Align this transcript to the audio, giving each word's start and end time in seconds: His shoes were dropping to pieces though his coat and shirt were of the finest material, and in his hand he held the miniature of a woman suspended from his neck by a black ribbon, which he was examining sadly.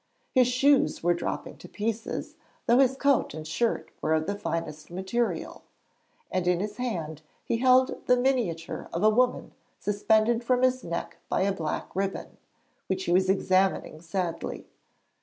His 0.33 0.47
shoes 0.47 1.03
were 1.03 1.13
dropping 1.13 1.57
to 1.59 1.69
pieces 1.69 2.33
though 2.65 2.79
his 2.79 2.97
coat 2.97 3.35
and 3.35 3.47
shirt 3.47 3.91
were 4.01 4.15
of 4.15 4.25
the 4.25 4.33
finest 4.33 4.89
material, 4.89 5.61
and 6.31 6.47
in 6.47 6.59
his 6.59 6.77
hand 6.77 7.21
he 7.45 7.57
held 7.57 8.07
the 8.07 8.17
miniature 8.17 8.89
of 8.91 9.03
a 9.03 9.11
woman 9.11 9.53
suspended 9.79 10.43
from 10.43 10.63
his 10.63 10.83
neck 10.83 11.17
by 11.29 11.41
a 11.43 11.53
black 11.53 11.95
ribbon, 11.95 12.37
which 12.87 13.03
he 13.03 13.11
was 13.11 13.29
examining 13.29 14.01
sadly. 14.01 14.65